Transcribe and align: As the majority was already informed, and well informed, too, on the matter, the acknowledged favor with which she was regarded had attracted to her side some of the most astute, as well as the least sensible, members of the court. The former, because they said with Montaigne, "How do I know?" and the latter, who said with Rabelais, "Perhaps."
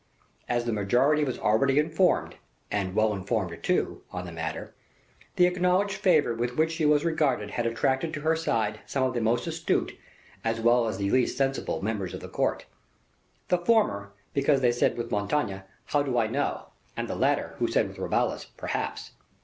As 0.49 0.65
the 0.65 0.73
majority 0.73 1.23
was 1.23 1.37
already 1.37 1.77
informed, 1.77 2.37
and 2.71 2.95
well 2.95 3.13
informed, 3.13 3.55
too, 3.61 4.01
on 4.09 4.25
the 4.25 4.31
matter, 4.31 4.73
the 5.35 5.45
acknowledged 5.45 5.93
favor 5.97 6.33
with 6.33 6.57
which 6.57 6.71
she 6.71 6.87
was 6.87 7.05
regarded 7.05 7.51
had 7.51 7.67
attracted 7.67 8.11
to 8.15 8.21
her 8.21 8.35
side 8.35 8.79
some 8.87 9.03
of 9.03 9.13
the 9.13 9.21
most 9.21 9.45
astute, 9.45 9.91
as 10.43 10.59
well 10.59 10.87
as 10.87 10.97
the 10.97 11.11
least 11.11 11.37
sensible, 11.37 11.83
members 11.83 12.15
of 12.15 12.19
the 12.19 12.27
court. 12.27 12.65
The 13.49 13.59
former, 13.59 14.11
because 14.33 14.61
they 14.61 14.71
said 14.71 14.97
with 14.97 15.11
Montaigne, 15.11 15.59
"How 15.85 16.01
do 16.01 16.17
I 16.17 16.25
know?" 16.25 16.69
and 16.97 17.07
the 17.07 17.13
latter, 17.15 17.53
who 17.59 17.67
said 17.67 17.87
with 17.87 17.99
Rabelais, 17.99 18.45
"Perhaps." 18.57 19.11